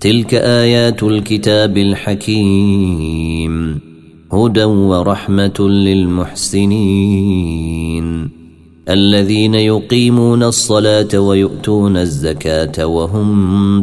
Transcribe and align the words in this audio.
تلك 0.00 0.34
آيات 0.34 1.02
الكتاب 1.02 1.78
الحكيم. 1.78 3.54
هدى 4.32 4.64
ورحمة 4.64 5.68
للمحسنين. 5.68 6.84
الذين 8.88 9.54
يقيمون 9.54 10.42
الصلاة 10.42 11.18
ويؤتون 11.18 11.96
الزكاة 11.96 12.86
وهم 12.86 13.82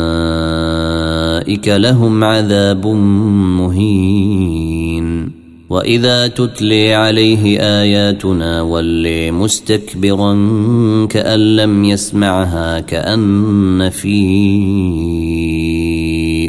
أولئك 1.51 1.67
لهم 1.67 2.23
عذاب 2.23 2.87
مهين. 3.59 5.31
وإذا 5.69 6.27
تتلي 6.27 6.93
عليه 6.93 7.59
آياتنا 7.59 8.61
ولي 8.61 9.31
مستكبرا 9.31 10.33
كأن 11.05 11.55
لم 11.55 11.83
يسمعها 11.85 12.79
كأن 12.79 13.89
في 13.89 14.21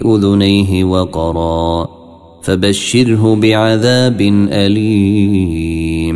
أذنيه 0.04 0.84
وقرا 0.84 1.88
فبشره 2.42 3.34
بعذاب 3.34 4.20
أليم. 4.52 6.11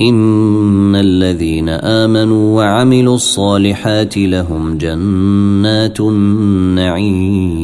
إن 0.00 0.94
الذين 0.96 1.68
آمنوا 1.68 2.56
وعملوا 2.56 3.14
الصالحات 3.14 4.18
لهم 4.18 4.78
جنات 4.78 6.00
النعيم 6.00 7.58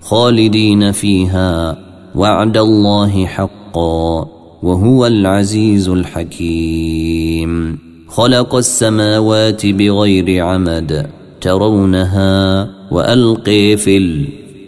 خالدين 0.00 0.92
فيها 0.92 1.78
وعد 2.14 2.56
الله 2.56 3.26
حقا 3.26 4.28
وهو 4.62 5.06
العزيز 5.06 5.88
الحكيم 5.88 7.78
خلق 8.08 8.54
السماوات 8.54 9.66
بغير 9.66 10.44
عمد 10.44 11.06
ترونها 11.40 12.68
وألقي 12.90 13.76
في 13.76 13.96
الأرض 13.96 14.43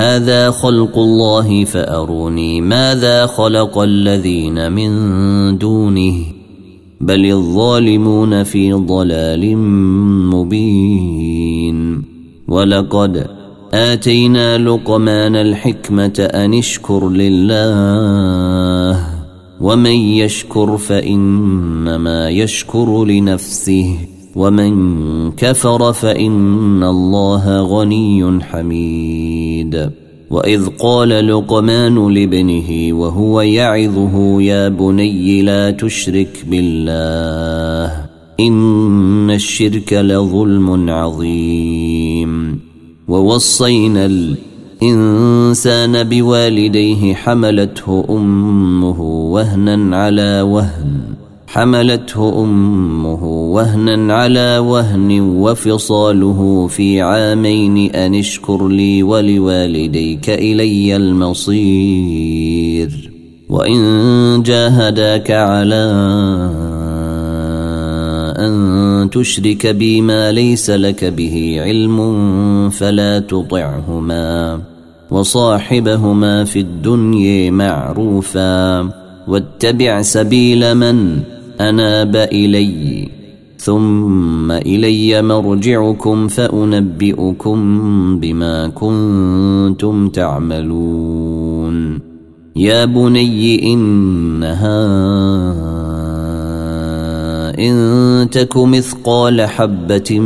هذا 0.00 0.50
خلق 0.50 0.98
الله 0.98 1.64
فأروني 1.64 2.60
ماذا 2.60 3.26
خلق 3.26 3.78
الذين 3.78 4.72
من 4.72 5.58
دونه 5.58 6.14
بل 7.00 7.32
الظالمون 7.32 8.42
في 8.42 8.72
ضلال 8.72 9.56
مبين. 10.32 12.02
ولقد 12.48 13.26
آتينا 13.72 14.58
لقمان 14.58 15.36
الحكمة 15.36 16.28
أن 16.34 16.54
اشكر 16.54 17.08
لله 17.08 19.06
ومن 19.60 19.96
يشكر 19.96 20.76
فإنما 20.76 22.28
يشكر 22.30 23.04
لنفسه. 23.04 23.96
ومن 24.36 25.32
كفر 25.32 25.92
فإن 25.92 26.84
الله 26.84 27.62
غني 27.62 28.42
حميد. 28.42 29.90
وإذ 30.30 30.66
قال 30.66 31.08
لقمان 31.08 32.14
لابنه 32.14 32.92
وهو 32.92 33.40
يعظه 33.40 34.42
يا 34.42 34.68
بني 34.68 35.42
لا 35.42 35.70
تشرك 35.70 36.44
بالله 36.50 38.06
إن 38.40 39.30
الشرك 39.30 39.92
لظلم 39.92 40.90
عظيم. 40.90 42.60
ووصينا 43.08 44.06
الإنسان 44.82 46.02
بوالديه 46.02 47.14
حملته 47.14 48.04
أمه 48.10 49.00
وهنا 49.02 49.96
على 49.96 50.42
وهن. 50.42 51.19
حملته 51.52 52.42
أمه 52.42 53.24
وهنا 53.24 54.14
على 54.14 54.58
وهن 54.58 55.20
وفصاله 55.20 56.66
في 56.66 57.00
عامين 57.00 57.94
أن 57.94 58.14
اشكر 58.14 58.68
لي 58.68 59.02
ولوالديك 59.02 60.30
إلي 60.30 60.96
المصير. 60.96 62.30
وإن 63.48 64.42
جاهداك 64.42 65.30
على 65.30 65.84
أن 68.38 69.10
تشرك 69.12 69.66
بي 69.66 70.00
ما 70.00 70.32
ليس 70.32 70.70
لك 70.70 71.04
به 71.04 71.56
علم 71.60 72.00
فلا 72.70 73.18
تطعهما 73.18 74.60
وصاحبهما 75.10 76.44
في 76.44 76.60
الدنيا 76.60 77.50
معروفا. 77.50 78.80
واتبع 79.28 80.02
سبيل 80.02 80.74
من 80.74 81.22
أناب 81.60 82.16
إلي 82.16 83.08
ثم 83.58 84.50
إلي 84.50 85.22
مرجعكم 85.22 86.28
فأنبئكم 86.28 87.58
بما 88.20 88.68
كنتم 88.68 90.08
تعملون. 90.08 91.98
يا 92.56 92.84
بني 92.84 93.72
إنها 93.72 94.86
إن 97.58 98.28
تك 98.30 98.56
مثقال 98.56 99.40
حبة 99.40 100.18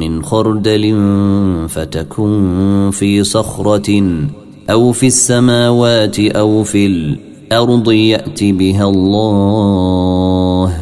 من 0.00 0.22
خردل 0.22 0.96
فتكن 1.68 2.90
في 2.92 3.24
صخرة 3.24 4.02
أو 4.70 4.92
في 4.92 5.06
السماوات 5.06 6.20
أو 6.20 6.62
في 6.62 6.86
الأرض 6.86 7.23
يأت 7.52 8.44
بها 8.44 8.88
الله. 8.88 10.72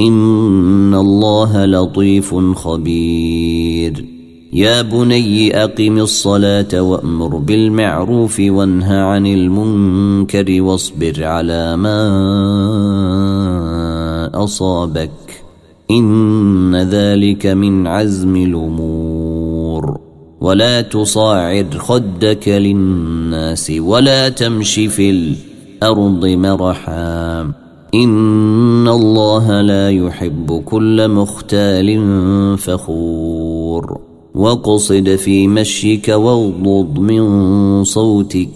إن 0.00 0.94
الله 0.94 1.64
لطيف 1.64 2.34
خبير. 2.34 4.04
يا 4.52 4.82
بني 4.82 5.64
أقم 5.64 5.98
الصلاة 5.98 6.80
وأمر 6.80 7.36
بالمعروف 7.36 8.40
وانه 8.40 8.94
عن 8.94 9.26
المنكر 9.26 10.62
واصبر 10.62 11.24
على 11.24 11.76
ما 11.76 12.00
أصابك. 14.34 15.10
إن 15.90 16.76
ذلك 16.76 17.46
من 17.46 17.86
عزم 17.86 18.36
الأمور. 18.36 20.00
ولا 20.40 20.80
تصاعد 20.80 21.74
خدك 21.74 22.48
للناس 22.48 23.72
ولا 23.78 24.28
تمش 24.28 24.74
في 24.74 25.10
الأرض 25.10 25.45
مرحا. 25.84 27.40
إن 27.94 28.88
الله 28.88 29.60
لا 29.60 29.90
يحب 29.90 30.62
كل 30.64 31.08
مختال 31.08 31.98
فخور. 32.58 34.00
واقصد 34.34 35.16
في 35.16 35.48
مشيك 35.48 36.08
واغضض 36.08 36.98
من 36.98 37.84
صوتك. 37.84 38.48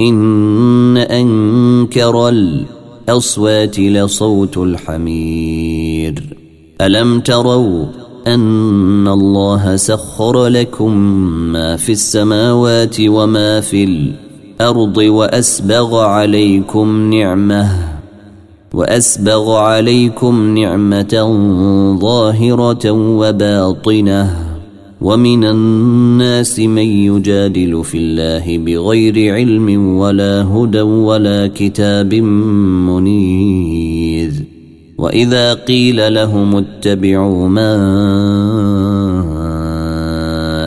إن 0.00 0.96
أنكر 0.96 2.28
الأصوات 2.28 3.80
لصوت 3.80 4.58
الحمير. 4.58 6.36
ألم 6.80 7.20
تروا 7.20 7.84
أن 8.26 9.08
الله 9.08 9.76
سخر 9.76 10.46
لكم 10.46 10.96
ما 11.52 11.76
في 11.76 11.92
السماوات 11.92 12.96
وما 13.00 13.60
في 13.60 13.84
الأرض 14.60 14.96
وأسبغ 14.96 15.98
عليكم 16.00 17.14
نعمة 17.14 17.70
وأسبغ 18.74 19.56
عليكم 19.56 20.58
نعمة 20.58 21.14
ظاهرة 22.00 22.90
وباطنة 22.90 24.36
ومن 25.00 25.44
الناس 25.44 26.58
من 26.58 26.82
يجادل 26.82 27.84
في 27.84 27.98
الله 27.98 28.58
بغير 28.58 29.34
علم 29.34 29.96
ولا 29.96 30.42
هدى 30.42 30.80
ولا 30.80 31.50
كتاب 31.54 32.14
منير. 32.88 34.32
وإذا 34.98 35.54
قيل 35.54 36.14
لهم 36.14 36.56
اتبعوا 36.56 37.48
ما 37.48 37.76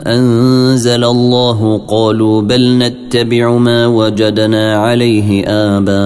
أنزل 0.10 1.04
الله 1.04 1.78
قالوا 1.88 2.42
بل 2.42 2.78
نتبع 2.78 3.58
ما 3.58 3.88
وجدنا 3.88 4.76
عليه 4.76 5.48
آباءنا 5.48 6.00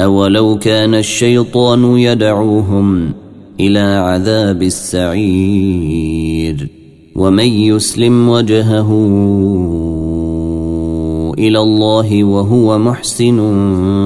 أولو 0.00 0.58
كان 0.58 0.94
الشيطان 0.94 1.98
يدعوهم 1.98 3.12
إلى 3.60 3.78
عذاب 3.80 4.62
السعير 4.62 5.96
ومن 7.16 7.46
يسلم 7.46 8.28
وجهه 8.28 8.90
إلى 11.38 11.58
الله 11.58 12.24
وهو 12.24 12.78
محسن 12.78 13.38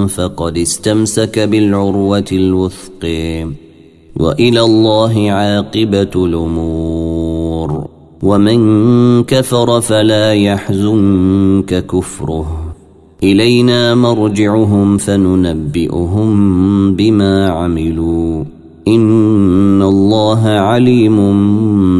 فقد 0.06 0.58
استمسك 0.58 1.38
بالعروة 1.38 2.25
الوثق 2.32 3.06
وإلى 4.17 4.61
الله 4.61 5.31
عاقبة 5.31 6.11
الأمور. 6.17 7.87
ومن 8.23 8.61
كفر 9.23 9.81
فلا 9.81 10.33
يحزنك 10.33 11.87
كفره. 11.87 12.75
إلينا 13.23 13.95
مرجعهم 13.95 14.97
فننبئهم 14.97 16.33
بما 16.95 17.49
عملوا. 17.49 18.45
إن 18.89 19.83
الله 19.83 20.49
عليم 20.49 21.19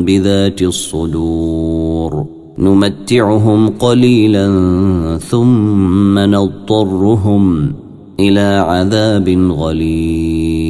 بذات 0.05 0.63
الصدور. 0.63 2.25
نمتعهم 2.59 3.69
قليلا 3.69 4.49
ثم 5.19 6.19
نضطرهم 6.19 7.73
إلى 8.21 8.65
عذاب 8.67 9.29
غليظ. 9.51 10.70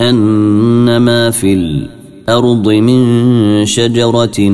ان 0.00 0.96
ما 0.96 1.30
في 1.30 1.52
الأرض 1.52 2.68
من 2.68 3.66
شجرة 3.66 4.52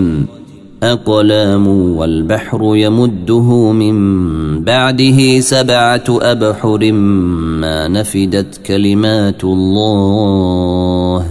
أقلام 0.83 1.67
والبحر 1.69 2.77
يمده 2.77 3.73
من 3.73 4.65
بعده 4.65 5.41
سبعة 5.41 6.05
أبحر 6.09 6.93
ما 6.93 7.89
نفدت 7.89 8.61
كلمات 8.67 9.45
الله. 9.45 11.27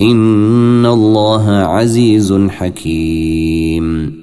إن 0.00 0.86
الله 0.86 1.50
عزيز 1.50 2.34
حكيم. 2.48 4.14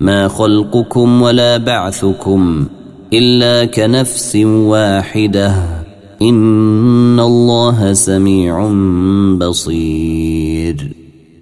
ما 0.00 0.28
خلقكم 0.28 1.22
ولا 1.22 1.56
بعثكم 1.56 2.66
إلا 3.12 3.64
كنفس 3.64 4.36
واحدة. 4.36 5.79
ان 6.22 7.20
الله 7.20 7.92
سميع 7.92 8.72
بصير. 9.38 10.90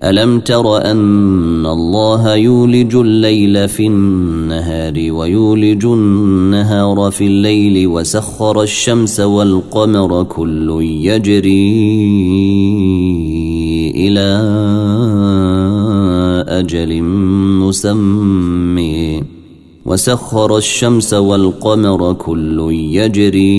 الم 0.05 0.41
تر 0.41 0.91
ان 0.91 1.67
الله 1.67 2.35
يولج 2.35 2.95
الليل 2.95 3.69
في 3.69 3.87
النهار 3.87 4.95
ويولج 4.97 5.85
النهار 5.85 7.11
في 7.11 7.27
الليل 7.27 7.87
وسخر 7.87 8.63
الشمس 8.63 9.21
والقمر 9.21 10.23
كل 10.23 10.79
يجري 10.83 11.81
إلى 13.97 14.29
أجل 16.49 17.03
مسمي. 17.63 19.23
وسخر 19.87 20.57
الشمس 20.57 21.15
والقمر 21.15 22.13
كل 22.13 22.69
يجري 22.73 23.59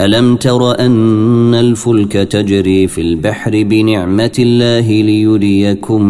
ألم 0.00 0.36
تر 0.36 0.78
أن 0.80 1.54
الفلك 1.54 2.12
تجري 2.12 2.86
في 2.86 3.00
البحر 3.00 3.62
بنعمة 3.62 4.32
الله 4.38 5.02
ليريكم 5.02 6.02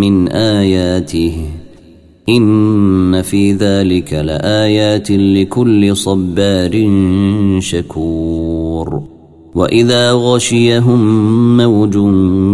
من 0.00 0.28
آياته؟ 0.28 1.36
إن 2.28 3.22
في 3.22 3.52
ذلك 3.52 4.12
لآيات 4.12 5.10
لكل 5.10 5.96
صبار 5.96 6.90
شكور. 7.58 9.02
وإذا 9.54 10.12
غشيهم 10.12 11.56
موج 11.56 11.94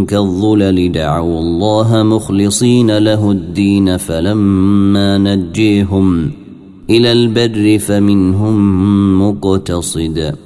كالظلل 0.09 0.93
دعوا 0.93 1.39
الله 1.39 2.03
مخلصين 2.03 2.99
له 2.99 3.31
الدين 3.31 3.97
فلما 3.97 5.19
نجيهم 5.19 6.31
إلى 6.91 7.13
البر 7.13 7.79
فمنهم 7.79 8.59
مقتصد. 9.29 10.46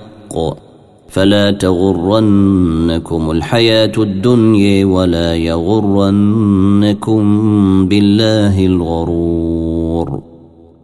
فلا 1.09 1.51
تغرنكم 1.51 3.31
الحياة 3.31 3.91
الدنيا 3.97 4.85
ولا 4.85 5.35
يغرنكم 5.35 7.21
بالله 7.87 8.65
الغرور. 8.65 10.21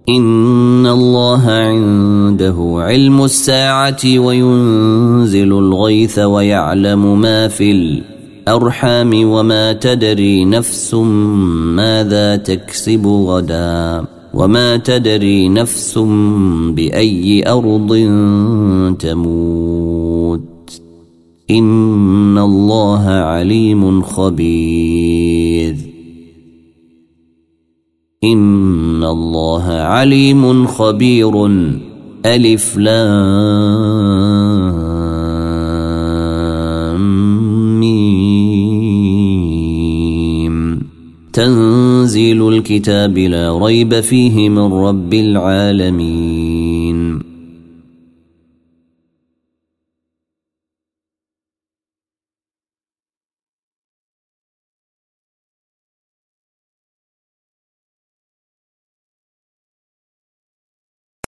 إن 0.10 0.88
الله 0.88 1.52
عنده 1.52 2.76
علم 2.78 3.24
الساعة 3.24 4.20
وينزل 4.20 5.54
الغيث 5.54 6.20
ويعلم 6.20 7.22
ما 7.22 7.48
في 7.48 7.72
الأرحام 7.72 9.30
وما 9.30 9.74
تدري 9.74 10.46
نفس 10.46 10.94
ماذا 11.76 12.36
تكسب 12.36 13.08
غدا. 13.08 14.17
وما 14.38 14.78
تدري 14.78 15.50
نفس 15.50 15.98
باي 16.78 17.50
ارض 17.50 17.94
تموت 19.00 20.82
ان 21.52 22.38
الله 22.38 23.04
عليم 23.08 24.02
خبير 24.02 25.76
ان 28.24 29.04
الله 29.04 29.64
عليم 29.64 30.68
خبير 30.68 31.46
الف 32.26 32.78
لام 32.78 33.80
ميم 37.80 39.08
تن 41.34 41.87
تنزيل 42.08 42.48
الكتاب 42.48 43.18
لا 43.18 43.58
ريب 43.58 44.00
فيه 44.00 44.50
من 44.50 44.74
رب 44.74 45.14
العالمين. 45.14 46.87